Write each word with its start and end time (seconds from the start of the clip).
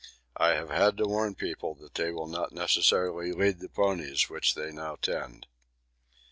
I 0.35 0.55
have 0.55 0.71
had 0.71 0.97
to 0.97 1.05
warn 1.05 1.35
people 1.35 1.75
that 1.75 1.93
they 1.93 2.09
will 2.09 2.25
not 2.25 2.53
necessarily 2.53 3.31
lead 3.33 3.59
the 3.59 3.69
ponies 3.69 4.31
which 4.31 4.55
they 4.55 4.71
now 4.71 4.95
tend. 4.95 5.45